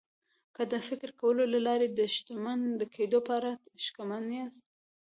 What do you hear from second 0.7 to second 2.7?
د فکر کولو له لارې د شتمن